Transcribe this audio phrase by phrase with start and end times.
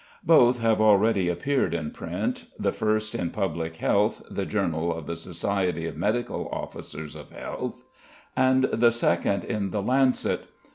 [0.25, 5.15] Both have already appeared in print; the first in Public Health, the journal of the
[5.15, 7.83] Society of Medical Officers of Health;
[8.35, 10.47] and the second in the Lancet.